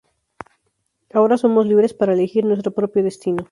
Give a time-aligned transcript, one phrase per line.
[1.13, 3.43] Ahora somos libres para elegir nuestro propio destino.